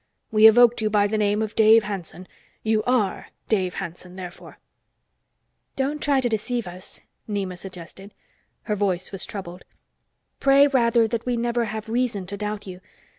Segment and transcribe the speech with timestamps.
[0.31, 2.27] We evoked you by the name of Dave Hanson.
[2.63, 4.57] You are Dave Hanson, therefore."
[5.75, 8.15] "Don't try to deceive us," Nema suggested.
[8.63, 9.63] Her voice was troubled.
[10.39, 12.81] "Pray rather that we never have reason to doubt you.